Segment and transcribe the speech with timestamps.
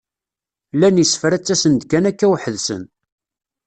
[0.75, 2.83] Llan yisefra ttasen-d kan akka weḥd-sen.